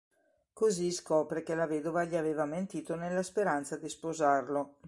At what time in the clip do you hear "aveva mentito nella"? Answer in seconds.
2.15-3.21